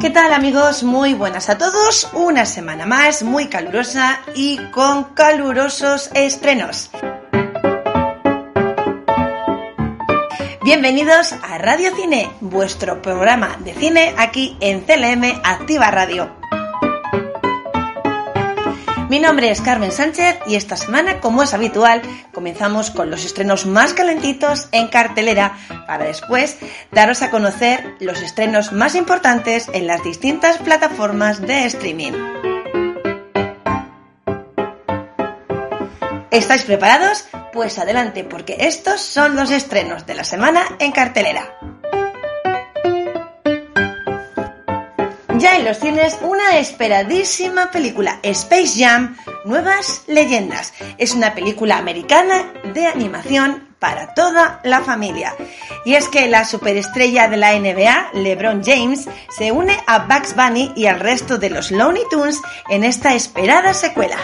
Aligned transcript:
¿Qué 0.00 0.08
tal 0.08 0.32
amigos? 0.32 0.82
Muy 0.82 1.12
buenas 1.12 1.50
a 1.50 1.58
todos. 1.58 2.08
Una 2.14 2.46
semana 2.46 2.86
más, 2.86 3.22
muy 3.22 3.48
calurosa 3.48 4.22
y 4.34 4.56
con 4.70 5.04
calurosos 5.12 6.10
estrenos. 6.14 6.90
Bienvenidos 10.64 11.34
a 11.34 11.58
Radio 11.58 11.94
Cine, 11.94 12.30
vuestro 12.40 13.02
programa 13.02 13.58
de 13.62 13.74
cine 13.74 14.14
aquí 14.16 14.56
en 14.60 14.80
CLM 14.80 15.42
Activa 15.44 15.90
Radio. 15.90 16.39
Mi 19.10 19.18
nombre 19.18 19.50
es 19.50 19.60
Carmen 19.60 19.90
Sánchez 19.90 20.38
y 20.46 20.54
esta 20.54 20.76
semana, 20.76 21.18
como 21.18 21.42
es 21.42 21.52
habitual, 21.52 22.00
comenzamos 22.32 22.92
con 22.92 23.10
los 23.10 23.24
estrenos 23.24 23.66
más 23.66 23.92
calentitos 23.92 24.68
en 24.70 24.86
cartelera 24.86 25.58
para 25.88 26.04
después 26.04 26.58
daros 26.92 27.20
a 27.22 27.30
conocer 27.32 27.96
los 27.98 28.22
estrenos 28.22 28.70
más 28.70 28.94
importantes 28.94 29.68
en 29.72 29.88
las 29.88 30.04
distintas 30.04 30.58
plataformas 30.58 31.40
de 31.40 31.64
streaming. 31.64 32.12
¿Estáis 36.30 36.62
preparados? 36.62 37.26
Pues 37.52 37.80
adelante, 37.80 38.22
porque 38.22 38.58
estos 38.60 39.00
son 39.00 39.34
los 39.34 39.50
estrenos 39.50 40.06
de 40.06 40.14
la 40.14 40.22
semana 40.22 40.62
en 40.78 40.92
cartelera. 40.92 41.59
Ya 45.40 45.56
en 45.56 45.64
los 45.64 45.78
cines, 45.78 46.18
una 46.20 46.58
esperadísima 46.58 47.70
película, 47.70 48.20
Space 48.22 48.74
Jam, 48.76 49.16
Nuevas 49.46 50.02
Leyendas. 50.06 50.74
Es 50.98 51.14
una 51.14 51.34
película 51.34 51.78
americana 51.78 52.52
de 52.74 52.86
animación 52.86 53.66
para 53.78 54.12
toda 54.12 54.60
la 54.64 54.82
familia. 54.82 55.34
Y 55.86 55.94
es 55.94 56.08
que 56.08 56.28
la 56.28 56.44
superestrella 56.44 57.26
de 57.28 57.38
la 57.38 57.58
NBA, 57.58 58.10
LeBron 58.20 58.62
James, 58.62 59.08
se 59.30 59.50
une 59.50 59.78
a 59.86 60.00
Bugs 60.00 60.36
Bunny 60.36 60.74
y 60.76 60.84
al 60.84 61.00
resto 61.00 61.38
de 61.38 61.48
los 61.48 61.70
Looney 61.70 62.02
Tunes 62.10 62.38
en 62.68 62.84
esta 62.84 63.14
esperada 63.14 63.72
secuela. 63.72 64.18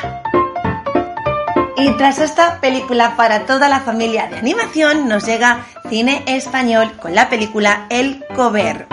Y 1.78 1.96
tras 1.96 2.18
esta 2.18 2.60
película 2.60 3.16
para 3.16 3.46
toda 3.46 3.70
la 3.70 3.80
familia 3.80 4.26
de 4.26 4.36
animación, 4.36 5.08
nos 5.08 5.24
llega 5.24 5.64
cine 5.88 6.24
español 6.26 6.92
con 7.00 7.14
la 7.14 7.30
película 7.30 7.86
El 7.88 8.22
Cover. 8.34 8.86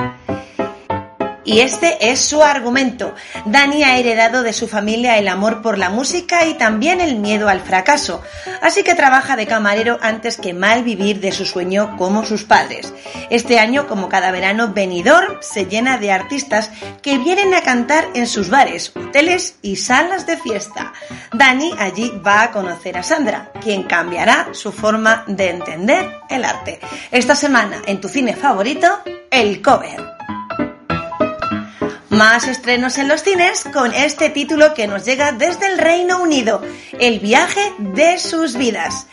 Y 1.46 1.60
este 1.60 2.12
es 2.12 2.22
su 2.22 2.42
argumento. 2.42 3.14
Dani 3.46 3.84
ha 3.84 3.98
heredado 3.98 4.44
de 4.44 4.54
su 4.54 4.68
familia 4.68 5.18
el 5.18 5.28
amor 5.28 5.62
por 5.62 5.78
la 5.78 5.90
música 5.90 6.46
y 6.46 6.54
también 6.54 7.02
el 7.02 7.18
miedo 7.18 7.50
al 7.50 7.60
fracaso, 7.60 8.22
así 8.62 8.84
que 8.84 8.96
trabaja 8.96 9.36
de 9.36 9.46
camarero 9.46 9.98
antes 10.02 10.38
que 10.38 10.54
mal 10.54 10.84
vivir 10.84 11.20
de 11.20 11.32
su 11.32 11.46
sueño 11.46 11.96
como 11.98 12.26
sus 12.26 12.44
padres. 12.44 12.94
Este 13.30 13.60
año, 13.60 13.88
como 13.88 14.10
cada 14.10 14.32
verano, 14.32 14.74
Benidorm 14.74 15.38
se 15.42 15.66
llena 15.66 15.98
de 15.98 16.12
artistas 16.12 16.72
que 17.02 17.18
vienen 17.18 17.54
a 17.54 17.62
cantar 17.62 18.06
en 18.14 18.28
sus 18.28 18.50
bares, 18.50 18.94
hoteles 18.96 19.56
y 19.62 19.76
salas 19.76 20.26
de 20.26 20.38
fiesta. 20.38 20.94
Dani 21.34 21.74
allí 21.78 22.12
va 22.26 22.44
a 22.44 22.52
conocer 22.52 22.98
a 22.98 23.04
Sandra, 23.04 23.52
quien 23.62 23.84
cambiará 23.84 24.50
su 24.54 24.72
forma 24.72 25.26
de 25.28 25.50
entender 25.50 26.10
el 26.30 26.46
arte. 26.46 26.80
Esta 27.12 27.36
semana, 27.36 27.82
en 27.86 28.00
tu 28.00 28.08
cine 28.08 28.36
favorito, 28.36 29.00
el 29.30 29.62
cover. 29.62 30.13
Más 32.14 32.48
estrenos 32.48 33.00
en 33.00 33.08
los 33.08 33.24
cines 33.24 33.64
con 33.74 33.92
este 33.92 34.30
título 34.30 34.76
que 34.76 34.86
nos 34.86 35.04
llega 35.04 35.32
desde 35.32 35.66
el 35.66 35.80
Reino 35.80 36.22
Unido, 36.22 36.62
El 37.00 37.20
viaje 37.20 37.60
de 37.80 38.20
sus 38.20 38.56
vidas. 38.56 39.08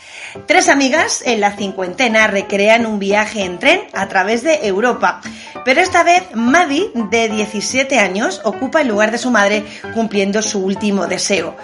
Tres 0.45 0.69
amigas 0.69 1.23
en 1.25 1.41
la 1.41 1.57
cincuentena 1.57 2.27
recrean 2.27 2.85
un 2.85 2.99
viaje 2.99 3.43
en 3.43 3.57
tren 3.57 3.81
a 3.93 4.07
través 4.07 4.43
de 4.43 4.67
Europa, 4.67 5.19
pero 5.63 5.81
esta 5.81 6.03
vez 6.03 6.23
Maddie, 6.33 6.91
de 6.93 7.29
17 7.29 7.99
años, 7.99 8.41
ocupa 8.43 8.81
el 8.81 8.87
lugar 8.87 9.11
de 9.11 9.17
su 9.17 9.31
madre 9.31 9.65
cumpliendo 9.93 10.41
su 10.41 10.63
último 10.63 11.07
deseo. 11.07 11.55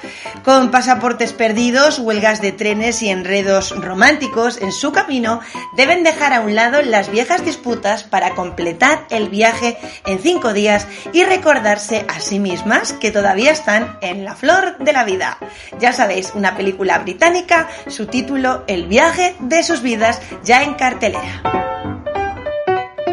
Con 0.43 0.71
pasaportes 0.71 1.33
perdidos, 1.33 1.99
huelgas 1.99 2.41
de 2.41 2.51
trenes 2.51 3.01
y 3.01 3.09
enredos 3.09 3.75
románticos 3.75 4.61
en 4.61 4.71
su 4.71 4.91
camino, 4.91 5.41
deben 5.75 6.03
dejar 6.03 6.33
a 6.33 6.41
un 6.41 6.55
lado 6.55 6.81
las 6.81 7.11
viejas 7.11 7.43
disputas 7.43 8.03
para 8.03 8.35
completar 8.35 9.05
el 9.09 9.29
viaje 9.29 9.77
en 10.05 10.19
cinco 10.19 10.53
días 10.53 10.87
y 11.13 11.23
recordarse 11.23 12.05
a 12.07 12.19
sí 12.19 12.39
mismas 12.39 12.93
que 12.93 13.11
todavía 13.11 13.51
están 13.51 13.97
en 14.01 14.25
la 14.25 14.35
flor 14.35 14.77
de 14.79 14.93
la 14.93 15.03
vida. 15.03 15.37
Ya 15.79 15.93
sabéis, 15.93 16.31
una 16.35 16.55
película 16.55 16.99
británica, 16.99 17.67
su 17.87 18.05
título 18.05 18.63
El 18.67 18.87
viaje 18.87 19.35
de 19.39 19.63
sus 19.63 19.81
vidas, 19.81 20.21
ya 20.43 20.63
en 20.63 20.75
cartelera. 20.75 21.96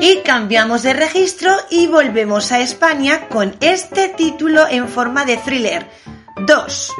Y 0.06 0.18
cambiamos 0.18 0.82
de 0.82 0.92
registro 0.92 1.50
y 1.70 1.86
volvemos 1.86 2.52
a 2.52 2.60
España 2.60 3.26
con 3.30 3.56
este 3.60 4.10
título 4.10 4.68
en 4.68 4.86
forma 4.86 5.24
de 5.24 5.38
thriller. 5.38 5.88
2. 6.46 6.92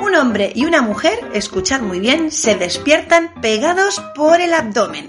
Un 0.00 0.14
hombre 0.14 0.52
y 0.54 0.66
una 0.66 0.82
mujer, 0.82 1.18
escuchad 1.32 1.80
muy 1.80 2.00
bien, 2.00 2.30
se 2.30 2.54
despiertan 2.54 3.32
pegados 3.40 3.98
por 4.14 4.42
el 4.42 4.52
abdomen. 4.52 5.08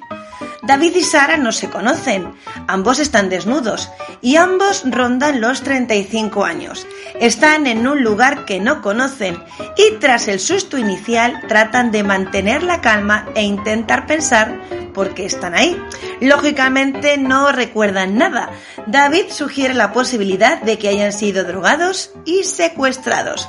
David 0.65 0.95
y 0.95 1.03
Sara 1.03 1.37
no 1.37 1.51
se 1.51 1.69
conocen, 1.69 2.33
ambos 2.67 2.99
están 2.99 3.29
desnudos 3.29 3.91
y 4.21 4.37
ambos 4.37 4.83
rondan 4.85 5.39
los 5.39 5.61
35 5.61 6.43
años. 6.43 6.87
Están 7.19 7.67
en 7.67 7.87
un 7.87 8.03
lugar 8.03 8.45
que 8.45 8.59
no 8.59 8.81
conocen 8.81 9.37
y 9.77 9.95
tras 9.99 10.27
el 10.27 10.39
susto 10.39 10.77
inicial 10.77 11.41
tratan 11.47 11.91
de 11.91 12.03
mantener 12.03 12.63
la 12.63 12.81
calma 12.81 13.29
e 13.35 13.43
intentar 13.43 14.07
pensar 14.07 14.59
por 14.95 15.13
qué 15.13 15.25
están 15.25 15.53
ahí. 15.53 15.79
Lógicamente 16.19 17.17
no 17.19 17.51
recuerdan 17.51 18.17
nada. 18.17 18.49
David 18.87 19.25
sugiere 19.29 19.75
la 19.75 19.93
posibilidad 19.93 20.61
de 20.61 20.79
que 20.79 20.87
hayan 20.87 21.13
sido 21.13 21.43
drogados 21.43 22.11
y 22.25 22.43
secuestrados. 22.43 23.47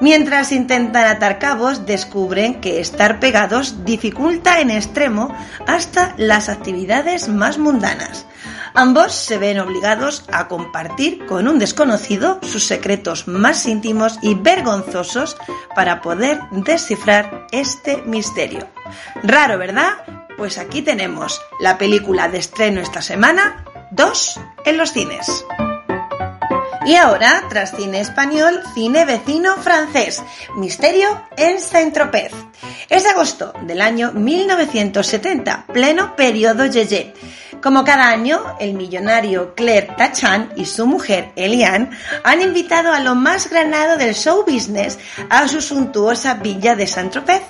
Mientras 0.00 0.52
intentan 0.52 1.06
atar 1.06 1.38
cabos, 1.38 1.86
descubren 1.86 2.60
que 2.60 2.80
estar 2.80 3.20
pegados 3.20 3.84
dificulta 3.84 4.60
en 4.60 4.70
extremo 4.70 5.34
hasta 5.66 6.14
las 6.16 6.48
actividades 6.48 7.28
más 7.28 7.58
mundanas. 7.58 8.26
Ambos 8.74 9.14
se 9.14 9.38
ven 9.38 9.60
obligados 9.60 10.24
a 10.32 10.48
compartir 10.48 11.24
con 11.26 11.46
un 11.46 11.60
desconocido 11.60 12.40
sus 12.42 12.66
secretos 12.66 13.28
más 13.28 13.66
íntimos 13.66 14.18
y 14.20 14.34
vergonzosos 14.34 15.36
para 15.76 16.00
poder 16.00 16.40
descifrar 16.50 17.46
este 17.52 18.02
misterio. 18.04 18.68
Raro, 19.22 19.58
¿verdad? 19.58 19.92
Pues 20.36 20.58
aquí 20.58 20.82
tenemos 20.82 21.40
la 21.60 21.78
película 21.78 22.28
de 22.28 22.38
estreno 22.38 22.80
esta 22.80 23.00
semana, 23.00 23.64
2 23.92 24.40
en 24.64 24.76
los 24.76 24.92
cines. 24.92 25.44
Y 26.86 26.96
ahora, 26.96 27.44
tras 27.48 27.74
cine 27.74 28.00
español, 28.00 28.62
cine 28.74 29.06
vecino 29.06 29.56
francés, 29.56 30.22
Misterio 30.56 31.22
en 31.36 31.58
Saint-Tropez. 31.58 32.32
Es 32.90 33.06
agosto 33.06 33.54
del 33.62 33.80
año 33.80 34.12
1970, 34.12 35.64
pleno 35.72 36.14
periodo 36.14 36.66
Yeye. 36.66 37.14
Como 37.62 37.82
cada 37.82 38.10
año, 38.10 38.56
el 38.60 38.74
millonario 38.74 39.54
Claire 39.54 39.94
Tachan 39.96 40.52
y 40.54 40.66
su 40.66 40.86
mujer 40.86 41.32
Eliane 41.34 41.88
han 42.22 42.42
invitado 42.42 42.92
a 42.92 43.00
lo 43.00 43.14
más 43.14 43.48
granado 43.48 43.96
del 43.96 44.14
show 44.14 44.44
business 44.46 44.98
a 45.30 45.48
su 45.48 45.62
suntuosa 45.62 46.34
villa 46.34 46.76
de 46.76 46.86
Saint-Tropez. 46.86 47.40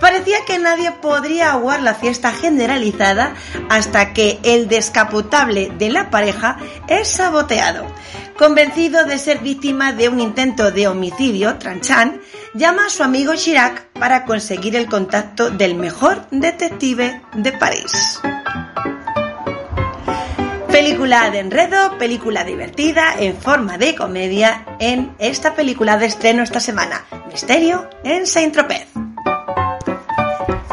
Parecía 0.00 0.44
que 0.46 0.58
nadie 0.58 0.92
podría 0.92 1.52
aguar 1.52 1.82
la 1.82 1.94
fiesta 1.94 2.32
generalizada 2.32 3.34
hasta 3.68 4.12
que 4.12 4.38
el 4.42 4.68
descapotable 4.68 5.72
de 5.78 5.90
la 5.90 6.10
pareja 6.10 6.58
es 6.88 7.08
saboteado. 7.08 7.86
Convencido 8.38 9.04
de 9.04 9.18
ser 9.18 9.38
víctima 9.38 9.92
de 9.92 10.08
un 10.08 10.20
intento 10.20 10.70
de 10.70 10.86
homicidio, 10.86 11.58
Tranchan 11.58 12.20
llama 12.54 12.86
a 12.86 12.90
su 12.90 13.02
amigo 13.02 13.34
Chirac 13.34 13.86
para 13.98 14.24
conseguir 14.24 14.76
el 14.76 14.86
contacto 14.86 15.50
del 15.50 15.74
mejor 15.74 16.26
detective 16.30 17.20
de 17.34 17.52
París. 17.52 18.20
Película 20.70 21.30
de 21.30 21.40
enredo, 21.40 21.98
película 21.98 22.44
divertida 22.44 23.14
en 23.18 23.36
forma 23.36 23.78
de 23.78 23.96
comedia 23.96 24.64
en 24.78 25.12
esta 25.18 25.54
película 25.54 25.98
de 25.98 26.06
estreno 26.06 26.44
esta 26.44 26.60
semana, 26.60 27.04
Misterio 27.32 27.90
en 28.04 28.26
Saint-Tropez. 28.26 28.97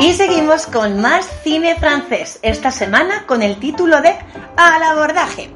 Y 0.06 0.14
seguimos 0.14 0.68
con 0.68 1.02
más 1.02 1.28
cine 1.44 1.78
francés, 1.78 2.38
esta 2.44 2.70
semana 2.70 3.26
con 3.26 3.42
el 3.42 3.58
título 3.58 4.02
de 4.02 4.16
Al 4.56 4.84
abordaje. 4.84 5.50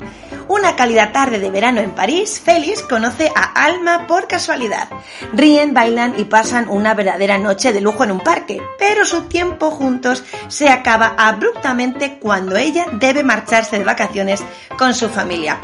Una 0.50 0.76
cálida 0.76 1.12
tarde 1.12 1.38
de 1.38 1.52
verano 1.52 1.80
en 1.80 1.92
París, 1.92 2.42
Félix 2.44 2.82
conoce 2.82 3.32
a 3.36 3.66
Alma 3.66 4.08
por 4.08 4.28
casualidad. 4.28 4.90
Ríen, 5.32 5.76
bailan 5.76 6.16
y 6.18 6.24
pasan 6.24 6.68
una 6.70 6.96
verdadera 6.96 7.38
noche 7.38 7.72
de 7.72 7.82
lujo 7.82 8.04
en 8.04 8.12
un 8.12 8.20
parque, 8.20 8.60
pero 8.80 9.06
su 9.06 9.26
tiempo 9.26 9.70
juntos 9.70 10.24
se 10.48 10.68
acaba 10.70 11.14
abruptamente 11.20 12.18
cuando 12.18 12.58
ella 12.58 12.88
debe 12.94 13.24
marcharse 13.24 13.78
de 13.78 13.86
vacaciones 13.86 14.44
con 14.76 14.96
su 14.96 15.10
familia. 15.10 15.60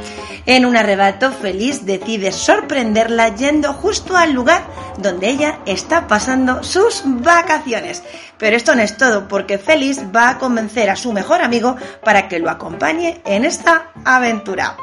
En 0.45 0.67
un 0.67 0.77
arrebato, 0.77 1.31
Félix 1.31 1.83
decide 1.87 2.31
sorprenderla 2.31 3.29
yendo 3.29 3.73
justo 3.73 4.15
al 4.15 4.33
lugar 4.33 4.61
donde 4.99 5.29
ella 5.29 5.59
está 5.65 6.05
pasando 6.07 6.63
sus 6.63 7.01
vacaciones. 7.05 8.03
Pero 8.37 8.55
esto 8.55 8.75
no 8.75 8.81
es 8.81 8.97
todo, 8.97 9.27
porque 9.27 9.57
Félix 9.57 9.99
va 10.15 10.29
a 10.29 10.37
convencer 10.37 10.89
a 10.89 10.95
su 10.95 11.13
mejor 11.13 11.41
amigo 11.41 11.75
para 12.03 12.27
que 12.27 12.39
lo 12.39 12.49
acompañe 12.49 13.21
en 13.25 13.45
esta 13.45 13.91
aventura. 14.03 14.74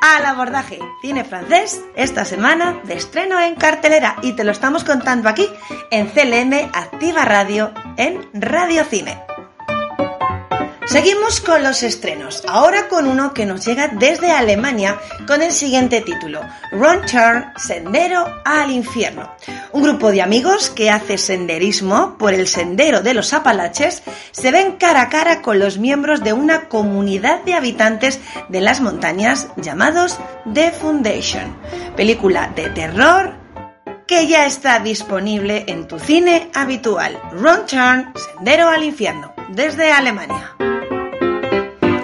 Al 0.00 0.26
abordaje 0.26 0.78
cine 1.00 1.24
francés 1.24 1.80
esta 1.94 2.24
semana 2.24 2.80
de 2.84 2.94
estreno 2.94 3.40
en 3.40 3.54
cartelera 3.54 4.16
y 4.22 4.32
te 4.32 4.44
lo 4.44 4.52
estamos 4.52 4.84
contando 4.84 5.28
aquí 5.28 5.48
en 5.90 6.08
CLM 6.08 6.70
Activa 6.72 7.24
Radio 7.24 7.72
en 7.96 8.28
Radio 8.34 8.84
Cine. 8.84 9.35
Seguimos 10.86 11.40
con 11.40 11.64
los 11.64 11.82
estrenos, 11.82 12.44
ahora 12.46 12.86
con 12.86 13.08
uno 13.08 13.34
que 13.34 13.44
nos 13.44 13.66
llega 13.66 13.88
desde 13.88 14.30
Alemania 14.30 15.00
con 15.26 15.42
el 15.42 15.50
siguiente 15.50 16.00
título, 16.00 16.40
Run 16.70 17.04
Turn, 17.10 17.52
Sendero 17.56 18.24
al 18.44 18.70
Infierno. 18.70 19.34
Un 19.72 19.82
grupo 19.82 20.12
de 20.12 20.22
amigos 20.22 20.70
que 20.70 20.88
hace 20.88 21.18
senderismo 21.18 22.16
por 22.16 22.34
el 22.34 22.46
sendero 22.46 23.00
de 23.00 23.14
los 23.14 23.32
Apalaches 23.32 24.04
se 24.30 24.52
ven 24.52 24.76
cara 24.76 25.02
a 25.02 25.08
cara 25.08 25.42
con 25.42 25.58
los 25.58 25.76
miembros 25.76 26.22
de 26.22 26.32
una 26.32 26.68
comunidad 26.68 27.42
de 27.42 27.54
habitantes 27.54 28.20
de 28.48 28.60
las 28.60 28.80
montañas 28.80 29.48
llamados 29.56 30.20
The 30.54 30.70
Foundation. 30.70 31.56
Película 31.96 32.52
de 32.54 32.70
terror 32.70 33.34
que 34.06 34.28
ya 34.28 34.46
está 34.46 34.78
disponible 34.78 35.64
en 35.66 35.88
tu 35.88 35.98
cine 35.98 36.48
habitual. 36.54 37.20
Run 37.32 37.66
Turn, 37.66 38.12
Sendero 38.14 38.68
al 38.68 38.84
Infierno, 38.84 39.34
desde 39.48 39.90
Alemania. 39.90 40.54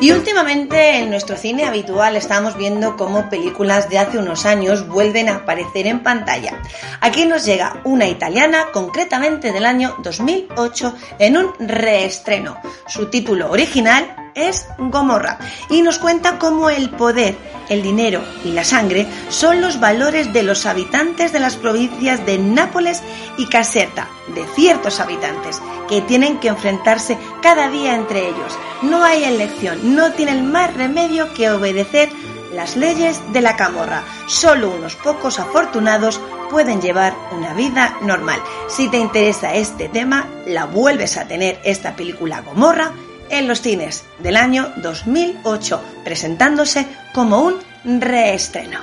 Y 0.03 0.11
últimamente 0.11 0.97
en 0.97 1.11
nuestro 1.11 1.37
cine 1.37 1.65
habitual 1.65 2.17
estamos 2.17 2.57
viendo 2.57 2.97
cómo 2.97 3.31
películas 3.31 3.89
de 3.89 4.01
hace 4.01 4.19
unos 4.19 4.47
años 4.47 4.89
vuelven 4.89 5.29
a 5.29 5.37
aparecer 5.37 5.87
en 5.87 6.03
pantalla. 6.03 6.61
Aquí 7.01 7.25
nos 7.25 7.45
llega 7.45 7.81
una 7.85 8.09
italiana, 8.09 8.67
concretamente 8.73 9.53
del 9.53 9.65
año 9.65 9.95
2008, 10.03 10.95
en 11.21 11.37
un 11.37 11.53
reestreno. 11.61 12.59
Su 12.89 13.11
título 13.11 13.49
original 13.53 14.22
es 14.35 14.67
Gomorra 14.79 15.39
y 15.71 15.83
nos 15.83 15.99
cuenta 15.99 16.39
cómo 16.39 16.71
el 16.71 16.91
poder, 16.91 17.37
el 17.69 17.83
dinero 17.83 18.23
y 18.45 18.53
la 18.53 18.65
sangre 18.65 19.07
son 19.29 19.61
los 19.61 19.81
valores 19.81 20.33
de 20.33 20.43
los 20.43 20.67
habitantes 20.67 21.33
de 21.33 21.41
las 21.41 21.57
provincias 21.57 22.25
de 22.27 22.39
Nápoles 22.39 23.03
y 23.39 23.47
Caserta, 23.47 24.09
de 24.35 24.45
ciertos 24.55 25.01
habitantes, 25.01 25.61
que 25.89 26.01
tienen 26.03 26.39
que 26.39 26.49
enfrentarse 26.49 27.19
cada 27.43 27.69
día 27.69 27.95
entre 27.95 28.29
ellos. 28.29 28.59
No 28.83 29.05
hay 29.05 29.25
elección, 29.25 29.95
no 29.95 30.13
tienen 30.13 30.51
más 30.51 30.75
remedio 30.75 31.33
que 31.35 31.51
obedecer 31.51 32.11
las 32.53 32.77
leyes 32.77 33.21
de 33.33 33.41
la 33.41 33.57
camorra. 33.57 34.05
Solo 34.27 34.71
unos 34.71 34.97
pocos 34.97 35.39
afortunados 35.39 36.21
pueden 36.51 36.83
llevar 36.83 37.15
una 37.33 37.55
vida 37.55 37.97
normal. 38.03 38.41
Si 38.69 38.89
te 38.89 38.99
interesa 38.99 39.55
este 39.55 39.89
tema, 39.89 40.29
la 40.47 40.67
vuelves 40.67 41.17
a 41.17 41.27
tener 41.27 41.59
esta 41.65 41.97
película 41.97 42.43
Gomorra 42.43 42.93
en 43.33 43.49
los 43.49 43.63
cines 43.63 44.05
del 44.21 44.37
año 44.37 44.73
2008, 44.77 45.83
presentándose 46.05 46.87
como 47.13 47.41
un 47.41 47.61
reestreno. 48.01 48.79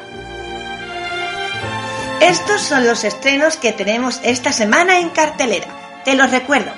Estos 2.20 2.62
son 2.62 2.86
los 2.86 3.06
estrenos 3.06 3.56
que 3.56 3.72
tenemos 3.72 4.20
esta 4.24 4.52
semana 4.52 5.00
en 5.00 5.10
cartelera. 5.10 5.68
Te 6.04 6.16
los 6.16 6.30
recuerdo. 6.32 6.72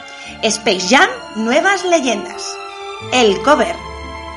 Space 0.44 0.88
Jam, 0.88 1.10
Nuevas 1.38 1.84
Leyendas. 1.86 2.46
El 3.12 3.42
cover. 3.42 3.76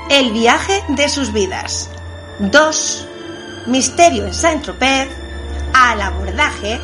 El 0.09 0.33
viaje 0.33 0.83
de 0.89 1.09
sus 1.09 1.33
vidas. 1.33 1.91
2. 2.39 3.09
Misterio 3.67 4.27
en 4.27 4.33
Saint-Tropez. 4.33 5.09
Al 5.75 6.01
abordaje. 6.01 6.81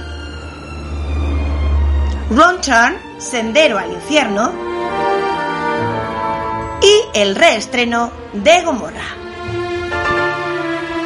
Wrong 2.31 2.61
Turn, 2.61 2.99
Sendero 3.19 3.79
al 3.79 3.93
infierno 3.93 4.70
y 6.83 7.19
el 7.19 7.35
reestreno 7.35 8.11
de 8.33 8.63
Gomorra. 8.63 9.17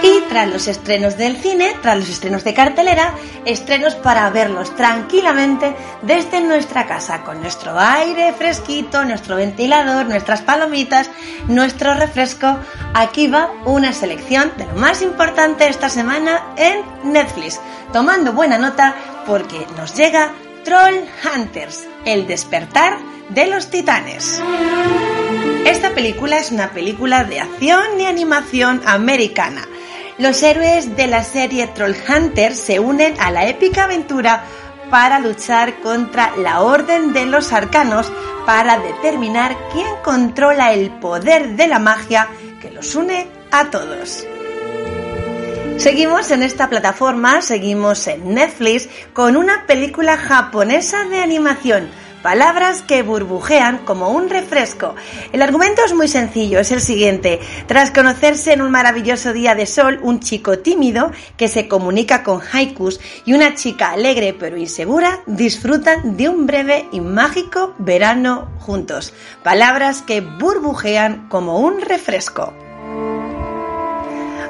Y 0.03 0.21
tras 0.29 0.49
los 0.49 0.69
estrenos 0.69 1.17
del 1.17 1.38
cine, 1.38 1.75
tras 1.81 1.97
los 1.97 2.11
estrenos 2.11 2.44
de 2.44 2.53
cartelera, 2.53 3.15
estrenos 3.47 3.94
para 3.94 4.29
verlos 4.29 4.76
tranquilamente 4.76 5.75
desde 6.03 6.43
nuestra 6.43 6.87
casa, 6.87 7.23
con 7.23 7.41
nuestro 7.41 7.79
aire 7.81 8.35
fresquito, 8.35 9.03
nuestro 9.06 9.37
ventilador, 9.37 10.05
nuestras 10.05 10.43
palomitas, 10.43 11.11
nuestro 11.49 11.94
refresco. 11.94 12.59
Aquí 12.93 13.29
va 13.29 13.50
una 13.65 13.94
selección 13.94 14.53
de 14.59 14.67
lo 14.67 14.75
más 14.75 15.00
importante 15.00 15.69
esta 15.69 15.88
semana 15.88 16.53
en 16.59 16.82
Netflix, 17.11 17.59
tomando 17.91 18.35
buena 18.35 18.59
nota 18.59 18.94
porque 19.26 19.67
nos 19.79 19.94
llega 19.94 20.32
Troll 20.65 20.97
Hunters, 21.25 21.87
el 22.05 22.26
despertar 22.26 22.99
de 23.31 23.47
los 23.47 23.71
titanes. 23.71 24.43
Esta 25.64 25.94
película 25.94 26.38
es 26.38 26.52
una 26.52 26.72
película 26.72 27.25
de 27.25 27.40
acción 27.40 27.99
y 27.99 28.05
animación 28.05 28.82
americana. 28.84 29.66
Los 30.19 30.43
héroes 30.43 30.94
de 30.94 31.06
la 31.06 31.25
serie 31.25 31.66
Trollhunter 31.69 32.55
se 32.55 32.81
unen 32.81 33.14
a 33.19 33.31
la 33.31 33.46
épica 33.46 33.84
aventura 33.84 34.44
para 34.90 35.19
luchar 35.19 35.81
contra 35.81 36.37
la 36.37 36.61
Orden 36.61 37.14
de 37.14 37.25
los 37.25 37.52
Arcanos 37.52 38.12
para 38.44 38.78
determinar 38.78 39.56
quién 39.72 39.88
controla 40.05 40.75
el 40.75 40.90
poder 40.90 41.56
de 41.56 41.66
la 41.66 41.78
magia 41.78 42.28
que 42.61 42.70
los 42.70 42.94
une 42.94 43.26
a 43.50 43.70
todos. 43.70 44.26
Seguimos 45.78 46.31
en 46.31 46.43
esta 46.43 46.69
plataforma, 46.69 47.40
seguimos 47.40 48.06
en 48.06 48.34
Netflix 48.34 48.88
con 49.14 49.37
una 49.37 49.66
película 49.66 50.19
japonesa 50.19 51.05
de 51.05 51.20
animación 51.20 51.88
palabras 52.25 52.81
que 52.81 53.03
burbujean 53.03 53.85
como 53.85 54.09
un 54.09 54.31
refresco. 54.31 54.94
El 55.35 55.43
argumento 55.43 55.82
es 55.85 55.93
muy 55.93 56.09
sencillo, 56.09 56.59
es 56.59 56.73
el 56.73 56.81
siguiente. 56.81 57.38
Tras 57.67 57.91
conocerse 57.91 58.55
en 58.55 58.62
un 58.62 58.71
maravilloso 58.71 59.35
día 59.35 59.55
de 59.55 59.67
sol, 59.67 60.00
un 60.03 60.21
chico 60.21 60.59
tímido 60.59 61.12
que 61.37 61.49
se 61.49 61.69
comunica 61.69 62.23
con 62.23 62.41
haikus 62.41 62.99
y 63.26 63.35
una 63.35 63.55
chica 63.55 63.91
alegre 63.91 64.32
pero 64.32 64.56
insegura 64.56 65.21
disfrutan 65.26 66.17
de 66.17 66.31
un 66.31 66.47
breve 66.47 66.88
y 66.93 67.03
mágico 67.03 67.75
verano 67.76 68.49
juntos. 68.59 69.12
Palabras 69.43 70.00
que 70.00 70.23
burbujean 70.23 71.29
como 71.29 71.59
un 71.59 71.82
refresco. 71.82 72.55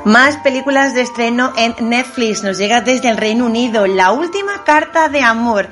Más 0.05 0.37
películas 0.37 0.95
de 0.95 1.01
estreno 1.01 1.53
en 1.57 1.75
Netflix 1.89 2.45
nos 2.45 2.57
llega 2.57 2.83
desde 2.83 3.09
el 3.09 3.17
Reino 3.17 3.47
Unido. 3.47 3.89
La 3.89 4.13
última 4.13 4.63
carta 4.63 5.09
de 5.09 5.23
amor. 5.23 5.71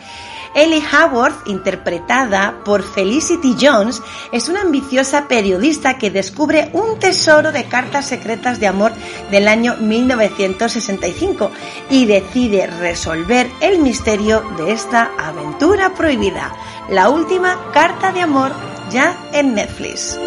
Ellie 0.54 0.82
Haworth, 0.82 1.46
interpretada 1.46 2.60
por 2.64 2.82
Felicity 2.82 3.56
Jones, 3.60 4.02
es 4.32 4.48
una 4.48 4.62
ambiciosa 4.62 5.26
periodista 5.28 5.98
que 5.98 6.10
descubre 6.10 6.70
un 6.72 6.98
tesoro 6.98 7.52
de 7.52 7.64
cartas 7.64 8.06
secretas 8.06 8.60
de 8.60 8.66
amor 8.66 8.92
del 9.30 9.48
año 9.48 9.76
1965 9.78 11.50
y 11.90 12.06
decide 12.06 12.66
resolver 12.66 13.50
el 13.60 13.78
misterio 13.78 14.42
de 14.58 14.72
esta 14.72 15.10
aventura 15.18 15.94
prohibida, 15.94 16.54
la 16.90 17.08
última 17.08 17.58
carta 17.72 18.12
de 18.12 18.20
amor 18.20 18.52
ya 18.90 19.16
en 19.32 19.54
Netflix. 19.54 20.18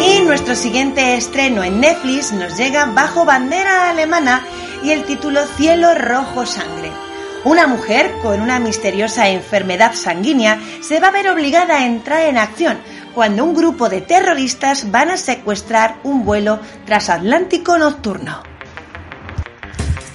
Y 0.00 0.22
nuestro 0.22 0.56
siguiente 0.56 1.16
estreno 1.16 1.62
en 1.62 1.80
Netflix 1.80 2.32
nos 2.32 2.56
llega 2.56 2.86
bajo 2.86 3.24
bandera 3.24 3.90
alemana 3.90 4.44
y 4.82 4.90
el 4.90 5.04
título 5.04 5.40
Cielo 5.56 5.94
Rojo 5.94 6.46
Sangre. 6.46 7.07
Una 7.48 7.66
mujer 7.66 8.12
con 8.20 8.42
una 8.42 8.58
misteriosa 8.58 9.30
enfermedad 9.30 9.94
sanguínea 9.94 10.60
se 10.82 11.00
va 11.00 11.08
a 11.08 11.12
ver 11.12 11.30
obligada 11.30 11.78
a 11.78 11.86
entrar 11.86 12.26
en 12.26 12.36
acción 12.36 12.76
cuando 13.14 13.42
un 13.42 13.54
grupo 13.54 13.88
de 13.88 14.02
terroristas 14.02 14.90
van 14.90 15.08
a 15.08 15.16
secuestrar 15.16 15.96
un 16.04 16.26
vuelo 16.26 16.60
transatlántico 16.84 17.78
nocturno. 17.78 18.42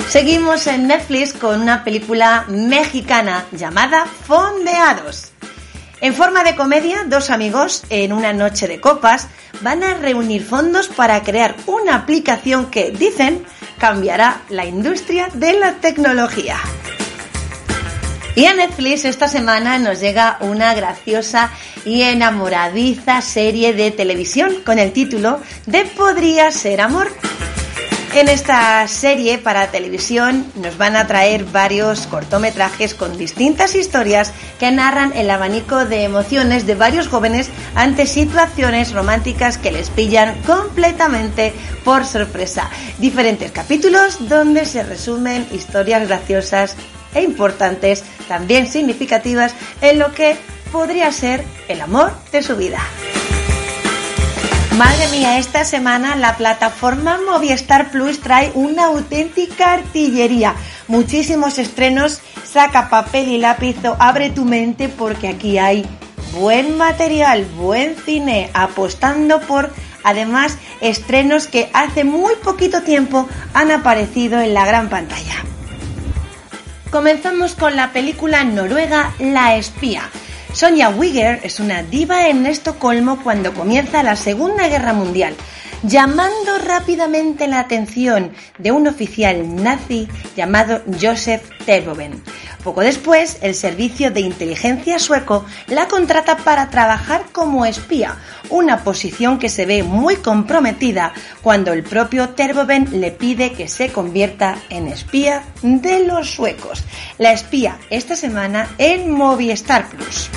Seguimos 0.09 0.67
en 0.67 0.85
Netflix 0.85 1.33
con 1.33 1.59
una 1.59 1.83
película 1.83 2.45
mexicana 2.49 3.45
llamada 3.51 4.05
Fondeados. 4.05 5.31
En 6.01 6.13
forma 6.13 6.43
de 6.43 6.55
comedia, 6.55 7.03
dos 7.07 7.31
amigos 7.31 7.83
en 7.89 8.13
una 8.13 8.33
noche 8.33 8.67
de 8.67 8.79
copas 8.79 9.27
van 9.61 9.81
a 9.81 9.95
reunir 9.95 10.45
fondos 10.45 10.87
para 10.87 11.23
crear 11.23 11.55
una 11.65 11.95
aplicación 11.95 12.69
que, 12.69 12.91
dicen, 12.91 13.43
cambiará 13.79 14.41
la 14.49 14.67
industria 14.67 15.29
de 15.33 15.53
la 15.53 15.73
tecnología. 15.81 16.59
Y 18.35 18.45
a 18.45 18.53
Netflix 18.55 19.05
esta 19.05 19.27
semana 19.27 19.77
nos 19.77 19.99
llega 19.99 20.37
una 20.39 20.73
graciosa 20.73 21.51
y 21.85 22.01
enamoradiza 22.01 23.21
serie 23.21 23.73
de 23.73 23.91
televisión 23.91 24.55
con 24.65 24.79
el 24.79 24.91
título 24.91 25.39
de 25.67 25.85
Podría 25.85 26.51
ser 26.51 26.81
amor. 26.81 27.11
En 28.15 28.29
esta 28.29 28.87
serie 28.87 29.39
para 29.39 29.71
televisión 29.71 30.45
nos 30.55 30.77
van 30.77 30.95
a 30.95 31.07
traer 31.07 31.45
varios 31.45 32.05
cortometrajes 32.05 32.93
con 32.93 33.17
distintas 33.17 33.73
historias 33.73 34.33
que 34.59 34.71
narran 34.71 35.13
el 35.15 35.31
abanico 35.31 35.85
de 35.85 36.03
emociones 36.03 36.67
de 36.67 36.75
varios 36.75 37.07
jóvenes 37.07 37.49
ante 37.73 38.05
situaciones 38.05 38.93
románticas 38.93 39.57
que 39.57 39.71
les 39.71 39.89
pillan 39.89 40.35
completamente 40.43 41.53
por 41.83 42.05
sorpresa. 42.05 42.69
Diferentes 42.99 43.51
capítulos 43.51 44.29
donde 44.29 44.65
se 44.65 44.83
resumen 44.83 45.47
historias 45.51 46.07
graciosas 46.07 46.77
e 47.13 47.21
importantes, 47.21 48.03
también 48.27 48.67
significativas, 48.67 49.53
en 49.81 49.99
lo 49.99 50.11
que 50.11 50.35
podría 50.71 51.11
ser 51.11 51.43
el 51.67 51.81
amor 51.81 52.11
de 52.31 52.41
su 52.41 52.55
vida. 52.55 52.79
Madre 54.77 55.07
mía, 55.11 55.37
esta 55.37 55.65
semana 55.65 56.15
la 56.15 56.35
plataforma 56.35 57.19
Movistar 57.29 57.91
Plus 57.91 58.19
trae 58.19 58.51
una 58.55 58.85
auténtica 58.85 59.73
artillería. 59.73 60.55
Muchísimos 60.87 61.59
estrenos, 61.59 62.21
saca 62.43 62.89
papel 62.89 63.27
y 63.27 63.37
lápiz, 63.37 63.77
abre 63.99 64.31
tu 64.31 64.45
mente 64.45 64.89
porque 64.89 65.27
aquí 65.27 65.59
hay 65.59 65.85
buen 66.33 66.75
material, 66.75 67.45
buen 67.55 67.95
cine, 67.95 68.49
apostando 68.55 69.41
por 69.41 69.71
además 70.03 70.57
estrenos 70.81 71.47
que 71.47 71.69
hace 71.73 72.03
muy 72.03 72.33
poquito 72.43 72.81
tiempo 72.81 73.29
han 73.53 73.69
aparecido 73.69 74.41
en 74.41 74.55
la 74.55 74.65
gran 74.65 74.89
pantalla. 74.89 75.52
Comenzamos 76.93 77.55
con 77.55 77.75
la 77.75 77.91
película 77.91 78.43
noruega 78.43 79.15
La 79.17 79.55
espía. 79.55 80.11
Sonja 80.53 80.89
Wigger 80.89 81.39
es 81.41 81.59
una 81.59 81.81
diva 81.81 82.27
en 82.27 82.45
Estocolmo 82.45 83.19
cuando 83.23 83.51
comienza 83.55 84.03
la 84.03 84.15
Segunda 84.15 84.67
Guerra 84.67 84.93
Mundial, 84.93 85.33
llamando 85.83 86.57
rápidamente 86.57 87.47
la 87.47 87.59
atención 87.59 88.31
de 88.57 88.71
un 88.71 88.87
oficial 88.87 89.55
nazi 89.63 90.07
llamado 90.35 90.81
Joseph 90.99 91.43
Terboven. 91.65 92.23
Poco 92.63 92.81
después, 92.81 93.39
el 93.41 93.55
servicio 93.55 94.09
de 94.11 94.21
inteligencia 94.21 94.97
sueco 94.97 95.45
la 95.67 95.89
contrata 95.89 96.37
para 96.37 96.69
trabajar 96.69 97.25
como 97.33 97.65
espía, 97.65 98.17
una 98.49 98.83
posición 98.85 99.37
que 99.37 99.49
se 99.49 99.65
ve 99.65 99.83
muy 99.83 100.15
comprometida 100.15 101.13
cuando 101.41 101.73
el 101.73 101.83
propio 101.83 102.29
Terboven 102.29 103.01
le 103.01 103.11
pide 103.11 103.51
que 103.51 103.67
se 103.67 103.91
convierta 103.91 104.57
en 104.69 104.87
espía 104.87 105.43
de 105.61 106.05
los 106.05 106.31
suecos. 106.31 106.85
La 107.17 107.33
espía 107.33 107.77
esta 107.89 108.15
semana 108.15 108.69
en 108.77 109.11
Movistar 109.11 109.89
Plus. 109.89 110.29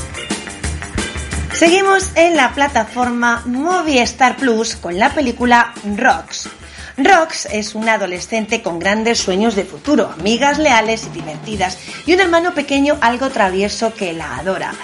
Seguimos 1.57 2.11
en 2.17 2.37
la 2.37 2.53
plataforma 2.53 3.43
Movistar 3.47 4.37
Plus 4.37 4.77
con 4.77 4.99
la 4.99 5.15
película 5.15 5.73
Rocks. 5.97 6.51
Rox 6.99 7.47
es 7.47 7.75
una 7.75 7.95
adolescente 7.95 8.61
con 8.61 8.79
grandes 8.79 9.19
sueños 9.21 9.55
de 9.55 9.65
futuro, 9.65 10.13
amigas 10.21 10.59
leales 10.59 11.07
y 11.07 11.19
divertidas 11.19 11.79
y 12.05 12.13
un 12.13 12.21
hermano 12.21 12.53
pequeño 12.53 12.99
algo 13.01 13.31
travieso 13.31 13.95
que 13.95 14.13
la 14.13 14.37
adora. 14.37 14.75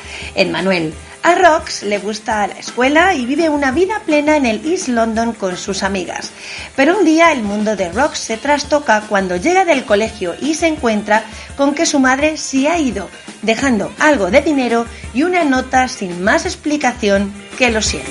Manuel. 0.50 0.94
A 1.24 1.36
Rox 1.36 1.84
le 1.84 1.98
gusta 1.98 2.46
la 2.48 2.54
escuela 2.54 3.14
y 3.14 3.26
vive 3.26 3.48
una 3.48 3.70
vida 3.70 4.00
plena 4.04 4.36
en 4.36 4.44
el 4.44 4.66
East 4.66 4.88
London 4.88 5.34
con 5.34 5.56
sus 5.56 5.84
amigas. 5.84 6.32
Pero 6.74 6.98
un 6.98 7.04
día 7.04 7.30
el 7.30 7.44
mundo 7.44 7.76
de 7.76 7.92
Rox 7.92 8.18
se 8.18 8.38
trastoca 8.38 9.02
cuando 9.08 9.36
llega 9.36 9.64
del 9.64 9.84
colegio 9.84 10.34
y 10.40 10.54
se 10.54 10.66
encuentra 10.66 11.22
con 11.56 11.74
que 11.74 11.86
su 11.86 12.00
madre 12.00 12.36
se 12.38 12.68
ha 12.68 12.78
ido, 12.78 13.08
dejando 13.42 13.92
algo 14.00 14.32
de 14.32 14.42
dinero 14.42 14.84
y 15.14 15.22
una 15.22 15.44
nota 15.44 15.88
sin 15.88 16.22
más 16.22 16.46
explicación 16.46 17.32
que 17.58 17.70
lo 17.70 17.82
siento. 17.82 18.10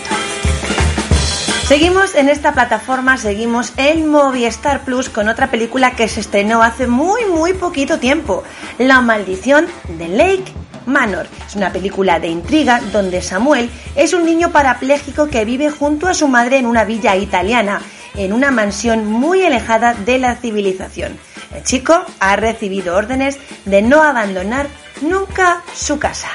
Seguimos 1.72 2.15
en 2.15 2.27
esta 2.27 2.53
plataforma, 2.53 3.15
seguimos 3.17 3.72
en 3.77 4.10
Movistar 4.10 4.84
Plus 4.84 5.08
con 5.08 5.29
otra 5.29 5.50
película 5.50 5.96
que 5.96 6.10
se 6.10 6.20
estrenó 6.20 6.62
hace 6.63 6.86
muy 6.86 7.24
muy 7.25 7.53
poquito 7.53 7.98
tiempo, 7.98 8.43
La 8.77 9.00
maldición 9.00 9.67
de 9.98 10.10
Lake 10.10 10.51
Manor. 10.86 11.27
Es 11.48 11.55
una 11.55 11.72
película 11.72 12.20
de 12.20 12.27
intriga 12.27 12.81
donde 12.91 13.22
Samuel 13.22 13.70
es 13.96 14.12
un 14.12 14.25
niño 14.25 14.51
parapléjico 14.51 15.29
que 15.29 15.46
vive 15.46 15.70
junto 15.70 16.10
a 16.10 16.13
su 16.13 16.27
madre 16.27 16.58
en 16.58 16.65
una 16.65 16.84
villa 16.84 17.15
italiana, 17.15 17.81
en 18.15 18.34
una 18.34 18.51
mansión 18.51 19.05
muy 19.05 19.46
alejada 19.46 19.93
de 19.93 20.20
la 20.20 20.36
civilización. 20.36 21.17
El 21.55 21.63
chico 21.63 22.03
ha 22.20 22.36
recibido 22.36 22.98
órdenes 22.98 23.38
de 23.63 23.81
no 23.81 24.03
abandonar 24.03 24.67
nunca 25.01 25.63
su 25.74 26.00
casa. 26.00 26.27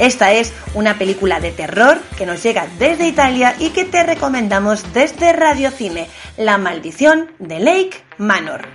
Esta 0.00 0.32
es 0.32 0.54
una 0.72 0.96
película 0.96 1.40
de 1.40 1.52
terror 1.52 2.00
que 2.16 2.24
nos 2.24 2.42
llega 2.42 2.66
desde 2.78 3.06
Italia 3.06 3.54
y 3.58 3.68
que 3.68 3.84
te 3.84 4.02
recomendamos 4.02 4.94
desde 4.94 5.34
Radio 5.34 5.70
Cine, 5.70 6.08
La 6.38 6.56
maldición 6.56 7.30
de 7.38 7.60
Lake 7.60 8.02
Manor. 8.16 8.66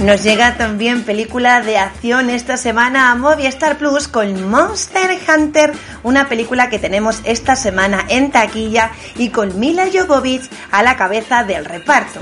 Nos 0.00 0.22
llega 0.22 0.56
también 0.56 1.04
película 1.04 1.60
de 1.60 1.76
acción 1.76 2.30
esta 2.30 2.56
semana 2.56 3.12
a 3.12 3.16
Movistar 3.16 3.76
Plus 3.76 4.08
con 4.08 4.48
Monster 4.48 5.10
Hunter, 5.28 5.72
una 6.02 6.26
película 6.26 6.70
que 6.70 6.78
tenemos 6.78 7.20
esta 7.24 7.54
semana 7.54 8.06
en 8.08 8.30
taquilla 8.30 8.92
y 9.14 9.28
con 9.28 9.60
Mila 9.60 9.84
Jovovich 9.92 10.48
a 10.70 10.82
la 10.82 10.96
cabeza 10.96 11.44
del 11.44 11.66
reparto. 11.66 12.18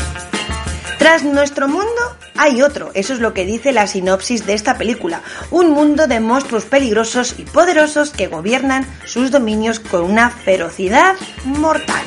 Tras 1.03 1.25
nuestro 1.25 1.67
mundo 1.67 2.01
hay 2.37 2.63
otro, 2.63 2.93
eso 2.95 3.13
es 3.13 3.19
lo 3.19 3.35
que 3.35 3.45
dice 3.45 3.73
la 3.73 3.89
sinopsis 3.89 4.47
de 4.47 4.55
esta 4.55 4.79
película, 4.79 5.21
un 5.51 5.73
mundo 5.73 6.07
de 6.07 6.21
monstruos 6.21 6.65
peligrosos 6.65 7.35
y 7.39 7.43
poderosos 7.43 8.11
que 8.11 8.29
gobiernan 8.29 8.87
sus 9.05 9.33
dominios 9.33 9.81
con 9.81 10.03
una 10.03 10.31
ferocidad 10.31 11.17
mortal. 11.45 12.05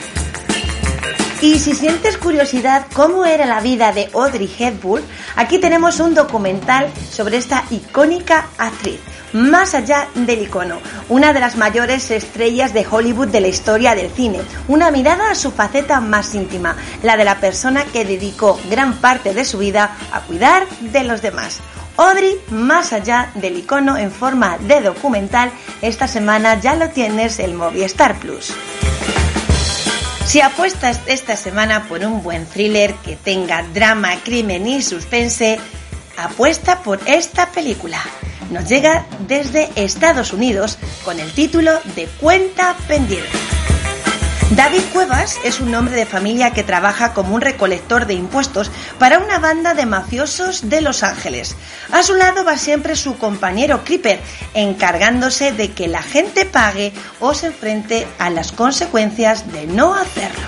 Y 1.41 1.59
si 1.59 1.75
sientes 1.75 2.17
curiosidad 2.17 2.85
cómo 2.93 3.25
era 3.25 3.45
la 3.45 3.59
vida 3.59 3.91
de 3.91 4.09
Audrey 4.13 4.49
Hepburn, 4.57 5.03
aquí 5.35 5.59
tenemos 5.59 5.99
un 5.99 6.13
documental 6.13 6.91
sobre 7.11 7.37
esta 7.37 7.63
icónica 7.69 8.47
actriz 8.57 8.99
más 9.35 9.75
allá 9.75 10.07
del 10.15 10.43
icono, 10.43 10.79
una 11.09 11.33
de 11.33 11.41
las 11.41 11.57
mayores 11.57 12.09
estrellas 12.09 12.73
de 12.73 12.87
Hollywood 12.89 13.27
de 13.27 13.41
la 13.41 13.49
historia 13.49 13.93
del 13.93 14.09
cine, 14.09 14.39
una 14.69 14.91
mirada 14.91 15.29
a 15.29 15.35
su 15.35 15.51
faceta 15.51 15.99
más 15.99 16.33
íntima, 16.35 16.77
la 17.03 17.17
de 17.17 17.25
la 17.25 17.41
persona 17.41 17.83
que 17.83 18.05
dedicó 18.05 18.57
gran 18.69 18.93
parte 18.93 19.33
de 19.33 19.43
su 19.43 19.57
vida 19.57 19.97
a 20.13 20.21
cuidar 20.21 20.65
de 20.79 21.03
los 21.03 21.21
demás. 21.21 21.59
Audrey, 21.97 22.39
más 22.49 22.93
allá 22.93 23.31
del 23.35 23.57
icono 23.57 23.97
en 23.97 24.11
forma 24.11 24.57
de 24.59 24.81
documental, 24.81 25.51
esta 25.81 26.07
semana 26.07 26.59
ya 26.59 26.75
lo 26.75 26.89
tienes 26.89 27.39
el 27.39 27.53
Movistar 27.53 28.17
Plus. 28.19 28.53
Si 30.25 30.41
apuestas 30.41 30.99
esta 31.05 31.37
semana 31.37 31.87
por 31.87 32.01
un 32.01 32.23
buen 32.23 32.47
thriller 32.47 32.93
que 32.95 33.15
tenga 33.15 33.63
drama, 33.73 34.15
crimen 34.23 34.67
y 34.67 34.81
suspense, 34.81 35.59
apuesta 36.17 36.79
por 36.79 36.99
esta 37.05 37.51
película. 37.51 38.01
Nos 38.49 38.67
llega 38.67 39.05
desde 39.27 39.69
Estados 39.75 40.33
Unidos 40.33 40.77
con 41.03 41.19
el 41.19 41.31
título 41.31 41.79
de 41.95 42.07
Cuenta 42.19 42.75
pendiente. 42.87 43.44
David 44.51 44.83
Cuevas 44.93 45.39
es 45.43 45.59
un 45.59 45.73
hombre 45.73 45.95
de 45.95 46.05
familia 46.05 46.51
que 46.51 46.63
trabaja 46.63 47.13
como 47.13 47.33
un 47.33 47.41
recolector 47.41 48.05
de 48.05 48.13
impuestos 48.13 48.69
para 48.99 49.17
una 49.17 49.39
banda 49.39 49.73
de 49.73 49.87
mafiosos 49.87 50.69
de 50.69 50.81
Los 50.81 51.01
Ángeles. 51.01 51.55
A 51.91 52.03
su 52.03 52.13
lado 52.13 52.45
va 52.45 52.55
siempre 52.57 52.95
su 52.95 53.17
compañero 53.17 53.83
Creeper, 53.83 54.19
encargándose 54.53 55.51
de 55.51 55.71
que 55.71 55.87
la 55.87 56.03
gente 56.03 56.45
pague 56.45 56.93
o 57.19 57.33
se 57.33 57.47
enfrente 57.47 58.07
a 58.19 58.29
las 58.29 58.51
consecuencias 58.51 59.51
de 59.51 59.65
no 59.65 59.95
hacerlo. 59.95 60.47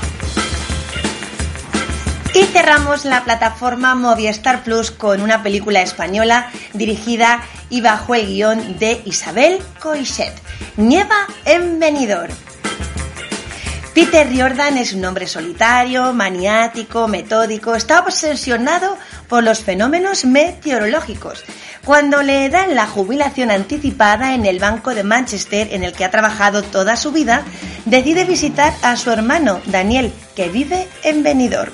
Y 2.36 2.44
cerramos 2.44 3.04
la 3.04 3.24
plataforma 3.24 3.96
Movistar 3.96 4.64
Plus 4.64 4.92
con 4.92 5.22
una 5.22 5.42
película 5.42 5.82
española 5.82 6.52
dirigida 6.74 7.42
y 7.72 7.82
bajo 7.82 8.14
el 8.14 8.28
guion 8.28 8.78
de 8.78 9.02
Isabel 9.06 9.58
Coixet, 9.82 10.36
Nieva 10.78 11.26
en 11.46 11.80
Benidorm. 11.80 12.47
Peter 13.98 14.30
Riordan 14.30 14.78
es 14.78 14.94
un 14.94 15.04
hombre 15.06 15.26
solitario, 15.26 16.14
maniático, 16.14 17.08
metódico, 17.08 17.74
está 17.74 18.02
obsesionado 18.02 18.96
por 19.28 19.44
los 19.44 19.62
fenómenos 19.62 20.24
meteorológicos. 20.24 21.44
Cuando 21.84 22.22
le 22.22 22.48
dan 22.50 22.76
la 22.76 22.86
jubilación 22.86 23.50
anticipada 23.50 24.36
en 24.36 24.46
el 24.46 24.60
Banco 24.60 24.94
de 24.94 25.04
Manchester, 25.04 25.70
en 25.72 25.84
el 25.84 25.94
que 25.94 26.06
ha 26.06 26.12
trabajado 26.12 26.62
toda 26.62 26.96
su 26.96 27.12
vida, 27.12 27.42
decide 27.86 28.24
visitar 28.26 28.72
a 28.84 28.96
su 28.98 29.10
hermano 29.10 29.62
Daniel, 29.66 30.14
que 30.36 30.50
vive 30.50 30.88
en 31.02 31.24
Benidorm. 31.24 31.74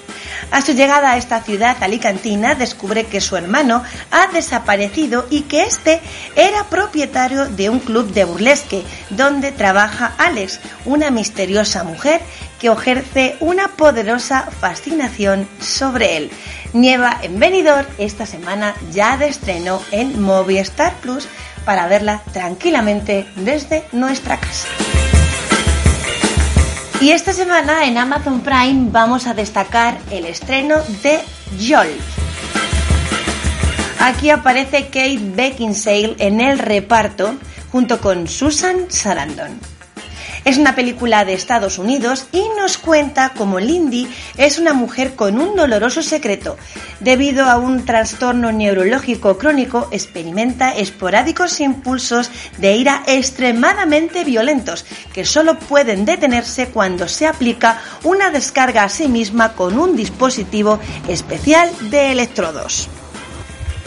A 0.52 0.62
su 0.62 0.74
llegada 0.74 1.12
a 1.12 1.18
esta 1.18 1.42
ciudad 1.42 1.78
alicantina 1.82 2.56
descubre 2.56 3.06
que 3.06 3.22
su 3.22 3.36
hermano 3.36 3.84
ha 4.12 4.28
desaparecido 4.28 5.26
y 5.30 5.42
que 5.42 5.64
este 5.64 6.02
era 6.36 6.66
propietario 6.66 7.46
de 7.48 7.70
un 7.70 7.80
club 7.80 8.14
de 8.14 8.26
burlesque 8.26 8.84
donde 9.10 9.52
trabaja 9.52 10.14
Alex, 10.18 10.60
una 10.86 11.12
misteriosa 11.12 11.84
mujer 11.84 12.22
que 12.60 12.68
ejerce 12.68 13.36
una 13.40 13.68
poderosa 13.70 14.50
fascinación 14.60 15.48
sobre 15.60 16.18
él. 16.18 16.32
Nieva 16.74 17.20
en 17.22 17.40
Benidorm 17.40 17.86
esta 17.98 18.26
semana 18.26 18.74
ya 18.92 19.18
de 19.18 19.28
estreno 19.28 19.82
en 19.92 20.22
Movistar 20.22 20.94
Plus 21.02 21.28
para 21.66 21.88
verla 21.88 22.22
tranquilamente 22.32 23.28
desde 23.36 23.84
nuestra 23.92 24.40
casa. 24.40 24.68
Y 27.04 27.12
esta 27.12 27.34
semana 27.34 27.86
en 27.86 27.98
Amazon 27.98 28.40
Prime 28.40 28.90
vamos 28.90 29.28
a 29.28 29.34
destacar 29.34 29.98
el 30.10 30.24
estreno 30.24 30.78
de 31.04 31.20
Jolt. 31.60 32.00
Aquí 34.00 34.30
aparece 34.30 34.86
Kate 34.86 35.20
Beckinsale 35.20 36.16
en 36.20 36.40
el 36.40 36.58
reparto 36.60 37.36
junto 37.74 38.00
con 38.00 38.30
Susan 38.30 38.86
Sarandon. 38.88 39.73
Es 40.46 40.58
una 40.58 40.76
película 40.76 41.24
de 41.24 41.34
Estados 41.34 41.78
Unidos 41.78 42.28
y 42.34 42.44
nos 42.58 42.78
cuenta 42.78 43.32
cómo 43.36 43.62
Lindy 43.62 44.10
es 44.38 44.60
una 44.60 44.74
mujer 44.74 45.16
con 45.16 45.40
un 45.40 45.56
doloroso 45.56 46.04
secreto. 46.04 46.58
Debido 47.00 47.46
a 47.46 47.58
un 47.58 47.86
trastorno 47.86 48.52
neurológico 48.52 49.38
crónico, 49.38 49.88
experimenta 49.92 50.72
esporádicos 50.72 51.62
impulsos 51.62 52.30
de 52.58 52.76
ira 52.76 53.04
extremadamente 53.08 54.26
violentos 54.26 54.86
que 55.14 55.24
solo 55.24 55.58
pueden 55.58 56.04
detenerse 56.04 56.68
cuando 56.68 57.08
se 57.08 57.26
aplica 57.26 57.82
una 58.04 58.30
descarga 58.30 58.84
a 58.84 58.90
sí 58.90 59.08
misma 59.08 59.54
con 59.54 59.80
un 59.80 59.96
dispositivo 59.96 60.80
especial 61.08 61.72
de 61.90 62.12
electrodos. 62.12 62.90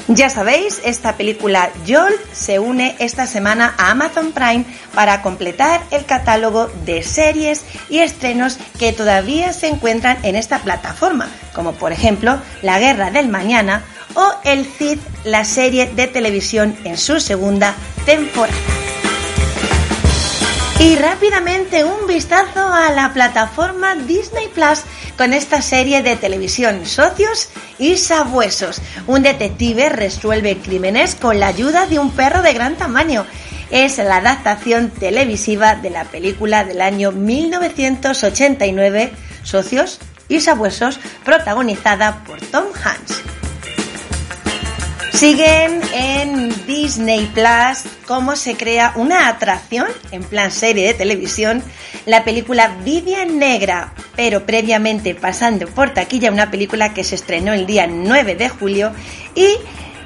Ya 0.09 0.31
sabéis, 0.31 0.81
esta 0.85 1.17
película 1.17 1.71
Jolt 1.85 2.15
se 2.33 2.61
une 2.61 2.95
esta 3.01 3.27
semana 3.27 3.75
a 3.77 3.91
Amazon 3.91 4.31
Prime 4.31 4.65
para 4.95 5.21
completar 5.21 5.83
el 5.91 6.05
catálogo 6.05 6.71
de 6.85 7.03
series 7.03 7.65
y 7.89 7.99
estrenos 7.99 8.57
que 8.79 8.93
todavía 8.93 9.53
se 9.53 9.67
encuentran 9.67 10.19
en 10.23 10.37
esta 10.37 10.61
plataforma, 10.61 11.29
como 11.53 11.73
por 11.73 11.93
ejemplo 11.93 12.39
La 12.63 12.79
Guerra 12.79 13.11
del 13.11 13.29
Mañana 13.29 13.83
o 14.15 14.33
El 14.45 14.65
Cid, 14.65 14.99
la 15.25 15.45
serie 15.45 15.87
de 15.87 16.07
televisión 16.07 16.77
en 16.85 16.97
su 16.99 17.19
segunda 17.19 17.75
temporada. 18.05 18.86
Y 20.79 20.95
rápidamente 20.97 21.85
un 21.85 22.07
vistazo 22.07 22.61
a 22.61 22.91
la 22.91 23.15
plataforma 23.15 23.95
Disney 23.95 24.49
Plus 24.49 24.83
con 25.17 25.33
esta 25.33 25.63
serie 25.63 26.03
de 26.03 26.17
televisión 26.17 26.85
Socios 26.85 27.49
y 27.79 27.97
Sabuesos. 27.97 28.83
Un 29.07 29.23
detective 29.23 29.89
resuelve 29.89 30.59
crímenes 30.59 31.15
con 31.15 31.41
la 31.41 31.47
ayuda 31.47 31.87
de 31.87 31.99
un 31.99 32.11
perro 32.11 32.43
de 32.43 32.53
gran 32.53 32.77
tamaño. 32.77 33.25
Es 33.71 33.97
la 33.97 34.19
adaptación 34.19 34.91
televisiva 34.91 35.77
de 35.77 35.89
la 35.89 36.05
película 36.05 36.65
del 36.65 36.83
año 36.83 37.11
1989 37.11 39.15
Socios 39.45 39.99
y 40.29 40.41
Sabuesos 40.41 41.01
protagonizada 41.25 42.23
por 42.25 42.39
Tom 42.41 42.67
Hanks. 42.85 43.36
Siguen 45.17 45.81
en 45.95 46.67
Disney 46.67 47.25
Plus 47.33 47.91
cómo 48.07 48.37
se 48.37 48.55
crea 48.55 48.93
una 48.97 49.29
atracción 49.29 49.87
en 50.11 50.23
plan 50.23 50.53
serie 50.53 50.87
de 50.87 50.93
televisión, 50.93 51.63
la 52.05 52.23
película 52.23 52.77
Vivian 52.85 53.39
Negra, 53.39 53.95
pero 54.15 54.45
previamente 54.45 55.15
pasando 55.15 55.69
por 55.69 55.95
taquilla 55.95 56.31
una 56.31 56.51
película 56.51 56.93
que 56.93 57.03
se 57.03 57.15
estrenó 57.15 57.55
el 57.55 57.65
día 57.65 57.87
9 57.87 58.35
de 58.35 58.51
julio 58.51 58.93
y 59.35 59.49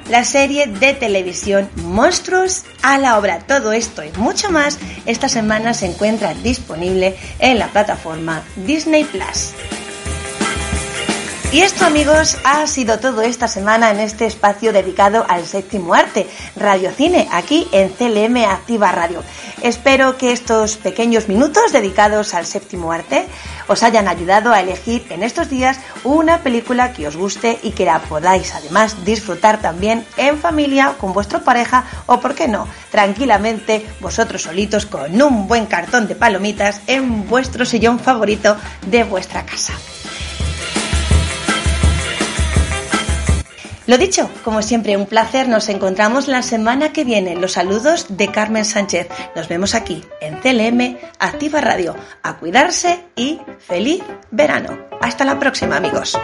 la 0.09 0.23
serie 0.23 0.67
de 0.67 0.93
televisión 0.93 1.69
Monstruos 1.75 2.63
a 2.81 2.97
la 2.97 3.17
obra. 3.17 3.39
Todo 3.39 3.73
esto 3.73 4.05
y 4.05 4.17
mucho 4.17 4.49
más 4.49 4.79
esta 5.05 5.27
semana 5.27 5.73
se 5.73 5.87
encuentra 5.87 6.33
disponible 6.35 7.17
en 7.39 7.59
la 7.59 7.67
plataforma 7.67 8.43
Disney 8.55 9.03
Plus. 9.03 9.51
Y 11.53 11.59
esto 11.59 11.85
amigos 11.85 12.37
ha 12.45 12.65
sido 12.65 12.97
todo 12.99 13.21
esta 13.23 13.49
semana 13.49 13.91
en 13.91 13.99
este 13.99 14.25
espacio 14.25 14.71
dedicado 14.71 15.25
al 15.27 15.45
séptimo 15.45 15.93
arte, 15.93 16.25
Radio 16.55 16.91
Cine, 16.91 17.27
aquí 17.29 17.67
en 17.73 17.89
CLM 17.89 18.37
Activa 18.45 18.93
Radio. 18.93 19.21
Espero 19.61 20.15
que 20.17 20.31
estos 20.31 20.77
pequeños 20.77 21.27
minutos 21.27 21.73
dedicados 21.73 22.33
al 22.35 22.45
séptimo 22.45 22.93
arte 22.93 23.25
os 23.67 23.83
hayan 23.83 24.07
ayudado 24.07 24.53
a 24.53 24.61
elegir 24.61 25.05
en 25.09 25.23
estos 25.23 25.49
días 25.49 25.77
una 26.05 26.37
película 26.37 26.93
que 26.93 27.05
os 27.05 27.17
guste 27.17 27.59
y 27.63 27.71
que 27.71 27.83
la 27.83 27.99
podáis 27.99 28.55
además 28.55 29.03
disfrutar 29.03 29.59
también 29.59 30.05
en 30.15 30.37
familia, 30.37 30.95
con 30.97 31.11
vuestra 31.11 31.41
pareja 31.41 31.83
o, 32.05 32.21
por 32.21 32.33
qué 32.33 32.47
no, 32.47 32.65
tranquilamente 32.91 33.85
vosotros 33.99 34.43
solitos 34.43 34.85
con 34.85 35.21
un 35.21 35.49
buen 35.49 35.65
cartón 35.65 36.07
de 36.07 36.15
palomitas 36.15 36.79
en 36.87 37.27
vuestro 37.27 37.65
sillón 37.65 37.99
favorito 37.99 38.55
de 38.87 39.03
vuestra 39.03 39.45
casa. 39.45 39.73
Lo 43.87 43.97
dicho, 43.97 44.29
como 44.43 44.61
siempre, 44.61 44.95
un 44.95 45.07
placer. 45.07 45.47
Nos 45.47 45.69
encontramos 45.69 46.27
la 46.27 46.43
semana 46.43 46.93
que 46.93 47.03
viene. 47.03 47.35
Los 47.35 47.53
saludos 47.53 48.05
de 48.09 48.27
Carmen 48.27 48.65
Sánchez. 48.65 49.07
Nos 49.35 49.47
vemos 49.47 49.73
aquí 49.73 50.03
en 50.21 50.37
CLM 50.39 50.97
Activa 51.19 51.61
Radio. 51.61 51.95
A 52.21 52.37
cuidarse 52.37 53.03
y 53.15 53.39
feliz 53.59 54.03
verano. 54.29 54.77
Hasta 55.01 55.25
la 55.25 55.39
próxima, 55.39 55.77
amigos. 55.77 56.17